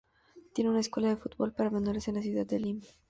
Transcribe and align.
Tiene 0.55 0.71
una 0.71 0.79
escuela 0.79 1.09
de 1.09 1.15
fútbol 1.15 1.53
para 1.53 1.69
menores 1.69 2.07
en 2.07 2.15
la 2.15 2.23
ciudad 2.23 2.47
de 2.47 2.59
Lima. 2.59 2.81